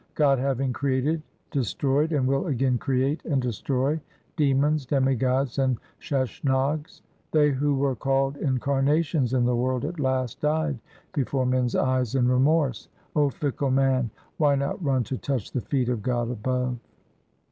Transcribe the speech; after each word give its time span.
God 0.15 0.39
having 0.39 0.73
created 0.73 1.21
destroyed, 1.51 2.11
and 2.11 2.25
will 2.25 2.47
again 2.47 2.79
create 2.79 3.23
and 3.23 3.39
destroy 3.39 4.01
demons, 4.35 4.83
demigods, 4.87 5.59
and 5.59 5.77
Sheshnags. 5.99 7.03
They 7.29 7.51
who 7.51 7.75
were 7.75 7.95
called 7.95 8.35
incarnations 8.37 9.35
in 9.35 9.45
the 9.45 9.55
world 9.55 9.85
at 9.85 9.99
last 9.99 10.41
died 10.41 10.79
before 11.13 11.45
men's 11.45 11.75
eyes 11.75 12.15
1 12.15 12.23
in 12.25 12.31
remorse. 12.31 12.87
O 13.15 13.29
fickle 13.29 13.69
man, 13.69 14.09
why 14.37 14.55
not 14.55 14.83
run 14.83 15.03
to 15.03 15.19
touch 15.19 15.51
the 15.51 15.61
feet 15.61 15.87
of 15.87 16.01
God 16.01 16.31
above. 16.31 16.79